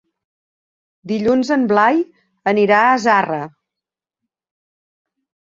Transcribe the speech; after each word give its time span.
Dilluns 1.11 1.51
en 1.57 1.67
Blai 1.73 2.01
anirà 2.53 2.81
a 2.87 2.97
Zarra. 3.07 3.41